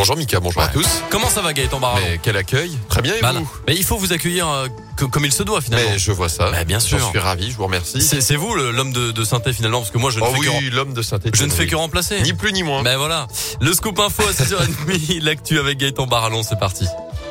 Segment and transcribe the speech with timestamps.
[0.00, 0.86] Bonjour Mika, bonjour à tous.
[1.10, 3.46] Comment ça va Gaëtan Barallon Mais quel accueil Très bien et Bah, vous.
[3.68, 5.90] Mais il faut vous accueillir euh, que- comme il se doit finalement.
[5.92, 6.50] Mais je vois ça.
[6.50, 6.98] Bah, bien sûr.
[6.98, 8.00] J'en suis ravi, je vous remercie.
[8.00, 10.70] C'est vous l'homme de, de synthé finalement parce que moi je ne Oh fais oui,
[10.70, 12.22] que l'homme de je ne fais que remplacer.
[12.22, 12.82] Ni plus ni moins.
[12.82, 13.26] Ben voilà.
[13.60, 16.86] Le scoop info à 6h30, l'actu avec Gaëtan Barallon, c'est parti.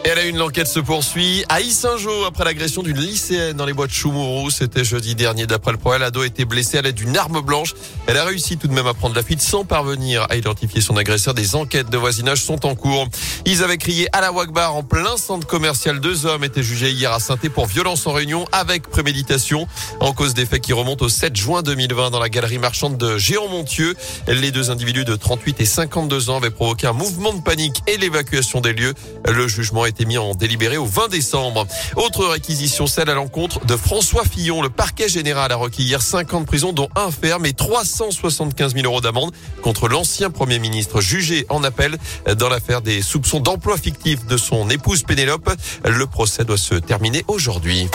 [0.05, 1.43] Et à une, l'enquête se poursuit.
[1.49, 5.45] À Issingeau, après l'agression d'une lycéenne dans les bois de Choumourou, c'était jeudi dernier.
[5.45, 7.75] D'après le progrès, l'ado a été blessée à l'aide d'une arme blanche.
[8.07, 10.95] Elle a réussi tout de même à prendre la fuite sans parvenir à identifier son
[10.95, 11.33] agresseur.
[11.33, 13.07] Des enquêtes de voisinage sont en cours.
[13.45, 15.99] Ils avaient crié à la Wagbar en plein centre commercial.
[15.99, 19.67] Deux hommes étaient jugés hier à saint pour violence en réunion avec préméditation.
[20.01, 23.17] En cause des faits qui remontent au 7 juin 2020 dans la galerie marchande de
[23.17, 23.95] Géant-Montieux.
[24.27, 27.97] Les deux individus de 38 et 52 ans avaient provoqué un mouvement de panique et
[27.97, 28.93] l'évacuation des lieux.
[29.25, 31.65] Le jugement a été mis en délibéré au 20 décembre.
[31.95, 34.61] Autre réquisition, celle à l'encontre de François Fillon.
[34.61, 38.73] Le parquet général a requis hier 5 ans de prison, dont un ferme et 375
[38.73, 41.97] 000 euros d'amende contre l'ancien premier ministre jugé en appel
[42.37, 45.51] dans l'affaire des soupçons d'emploi fictif de son épouse Pénélope.
[45.85, 47.87] Le procès doit se terminer aujourd'hui.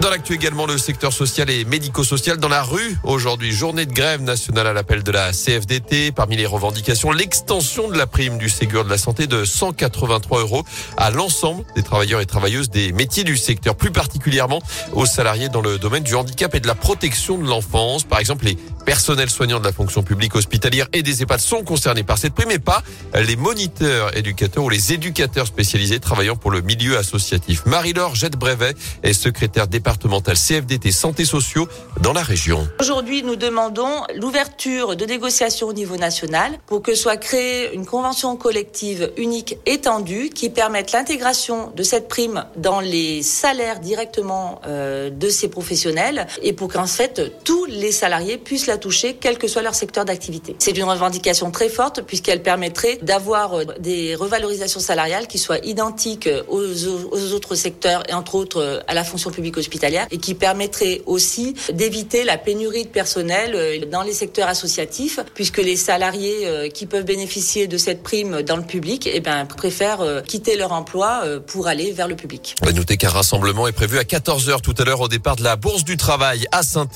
[0.00, 2.96] Dans l'actu également, le secteur social et médico-social dans la rue.
[3.04, 6.12] Aujourd'hui, journée de grève nationale à l'appel de la CFDT.
[6.12, 10.64] Parmi les revendications, l'extension de la prime du Ségur de la santé de 183 euros
[10.96, 14.60] à l'ensemble des travailleurs et travailleuses des métiers du secteur, plus particulièrement
[14.92, 18.04] aux salariés dans le domaine du handicap et de la protection de l'enfance.
[18.04, 22.02] Par exemple, les personnels soignants de la fonction publique hospitalière et des EHPAD sont concernés
[22.02, 22.82] par cette prime, mais pas
[23.14, 27.64] les moniteurs éducateurs ou les éducateurs spécialisés travaillant pour le milieu associatif.
[27.64, 31.68] Marie-Laure Jette-Brevet est secrétaire départementale CFDT Santé Sociaux
[32.00, 32.66] dans la région.
[32.80, 38.34] Aujourd'hui, nous demandons l'ouverture de négociations au niveau national pour que soit créée une convention
[38.36, 45.28] collective unique étendue qui permette l'intégration de cette prime dans les salaires directement euh, de
[45.28, 49.60] ces professionnels et pour qu'en fait tous les salariés puissent la toucher, quel que soit
[49.60, 50.56] leur secteur d'activité.
[50.60, 56.30] C'est une revendication très forte puisqu'elle permettrait d'avoir euh, des revalorisations salariales qui soient identiques
[56.48, 59.73] aux, aux autres secteurs et entre autres euh, à la fonction publique hospitalière
[60.10, 65.58] et qui permettrait aussi d'éviter la pénurie de personnel euh, dans les secteurs associatifs puisque
[65.58, 70.00] les salariés euh, qui peuvent bénéficier de cette prime dans le public eh ben, préfèrent
[70.00, 72.56] euh, quitter leur emploi pour aller vers le public.
[72.62, 75.56] Va noter qu'un rassemblement est prévu à 14h tout à l'heure au départ de la
[75.56, 76.88] Bourse du Travail à saint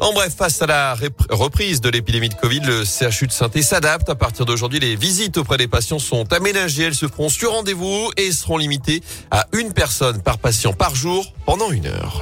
[0.00, 0.96] En bref, face à la
[1.30, 4.08] reprise de l'épidémie de Covid, le CHU de saint s'adapte.
[4.08, 6.84] À partir d'aujourd'hui, les visites auprès des patients sont aménagées.
[6.84, 11.32] Elles se feront sur rendez-vous et seront limitées à une personne par patient par jour
[11.46, 12.13] pendant une heure.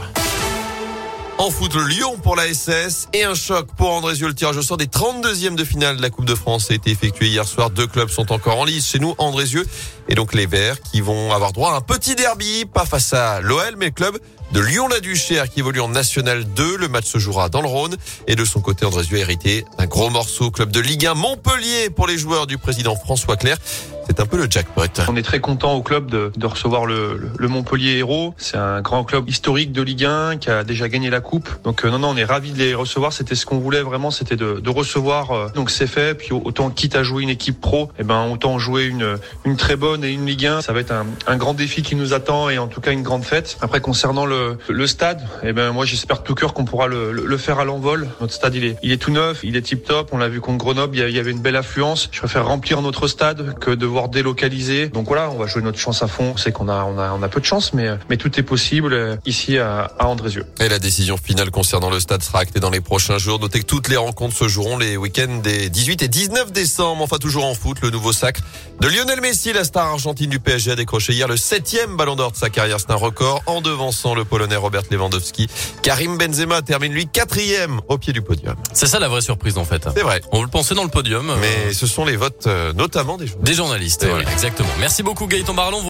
[1.43, 4.29] En foot, le Lyon pour la SS et un choc pour Andrézieux.
[4.29, 6.93] Le tirage au sort des 32e de finale de la Coupe de France a été
[6.93, 7.71] effectué hier soir.
[7.71, 9.67] Deux clubs sont encore en lice chez nous, Andrézieux
[10.09, 13.41] et donc les Verts qui vont avoir droit à un petit derby, pas face à
[13.41, 14.21] l'OL, mais le club
[14.53, 16.77] de Lyon-la-Duchère qui évolue en National 2.
[16.77, 17.97] Le match se jouera dans le Rhône.
[18.29, 20.53] Et de son côté, Andrézieux a hérité d'un gros morceau.
[20.53, 23.59] Club de Ligue 1 Montpellier pour les joueurs du président François Clerc.
[24.07, 24.83] C'est un peu le jackpot.
[25.09, 28.35] On est très content au club de, de recevoir le, le- Montpellier Héros.
[28.37, 31.49] C'est un grand club historique de Ligue 1 qui a déjà gagné la coupe.
[31.65, 33.13] Donc euh, non, non, on est ravis de les recevoir.
[33.13, 35.31] C'était ce qu'on voulait vraiment, c'était de, de recevoir.
[35.31, 36.15] euh, donc c'est fait.
[36.17, 39.77] Puis autant quitte à jouer une équipe pro, et ben autant jouer une, une très
[39.77, 40.63] bonne et une Ligue 1.
[40.63, 40.93] Ça va être
[41.27, 43.57] un, grand défi qui nous attend et en tout cas une grande fête.
[43.61, 47.13] Après concernant le, le stade, et ben moi j'espère de tout cœur qu'on pourra le,
[47.13, 48.09] le, faire à l'envol.
[48.21, 50.09] Notre stade il est, il est tout neuf, il est tip top.
[50.13, 52.09] On l'a vu contre Grenoble, il y avait une belle affluence.
[52.13, 54.89] Je préfère remplir notre stade que devoir délocaliser.
[54.89, 56.35] Donc voilà, on va jouer notre chance à fond.
[56.37, 58.93] C'est qu'on a, on a, on a peu de chance, mais, mais tout est possible
[58.95, 60.47] euh, ici à, à Andrézieux.
[60.61, 63.39] Et la décision finale concernant le stade sera actée dans les prochains jours.
[63.39, 67.03] Notez que toutes les rencontres se joueront les week-ends des 18 et 19 décembre.
[67.03, 68.41] Enfin, toujours en foot, le nouveau sacre
[68.81, 72.33] de Lionel Messi, la star argentine du PSG, a décroché hier le septième ballon d'or
[72.33, 72.79] de sa carrière.
[72.81, 75.49] C'est un record en devançant le Polonais Robert Lewandowski.
[75.83, 78.57] Karim Benzema termine lui quatrième au pied du podium.
[78.73, 79.87] C'est ça la vraie surprise en fait.
[79.95, 80.21] C'est vrai.
[80.33, 81.29] On le pensait dans le podium.
[81.31, 83.43] euh, Mais ce sont les votes euh, notamment des joueurs.
[83.43, 83.82] des journalistes.
[83.83, 84.69] Eh voilà, exactement.
[84.79, 85.81] Merci beaucoup Gaëtan Barallon.